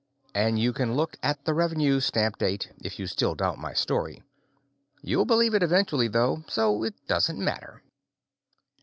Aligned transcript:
And 0.33 0.57
you 0.57 0.73
can 0.73 0.95
look 0.95 1.15
at 1.21 1.45
the 1.45 1.53
revenue 1.53 1.99
stamp 1.99 2.39
date, 2.39 2.71
if 2.81 2.97
you 2.97 3.05
still 3.05 3.35
doubt 3.35 3.59
my 3.59 3.71
story. 3.75 4.23
You'll 5.03 5.25
believe 5.25 5.53
it 5.53 5.61
eventually, 5.61 6.07
though, 6.07 6.43
so 6.47 6.81
it 6.83 6.95
doesn't 7.05 7.37
matter. 7.37 7.83